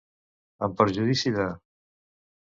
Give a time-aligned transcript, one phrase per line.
[0.67, 1.45] En perjudici de.